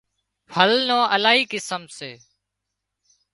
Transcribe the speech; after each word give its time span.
ڦل 0.53 0.71
نان 0.87 1.03
الاهي 1.15 1.43
قسم 1.51 1.83
سي 1.97 2.11